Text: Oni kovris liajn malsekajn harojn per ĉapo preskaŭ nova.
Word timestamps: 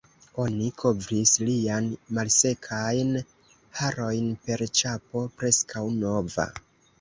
Oni 0.43 0.67
kovris 0.83 1.33
liajn 1.49 1.89
malsekajn 2.17 3.11
harojn 3.81 4.33
per 4.49 4.65
ĉapo 4.81 5.23
preskaŭ 5.43 5.85
nova. 6.01 6.49